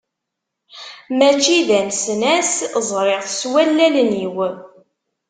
Mačči 1.17 1.57
d 1.67 1.69
anesnas, 1.79 2.51
ẓriɣ-t 2.89 3.31
s 3.39 3.41
wallalen-iw. 3.51 4.35